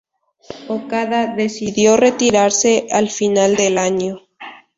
[0.67, 4.23] Okada decidió retirarse al final del año.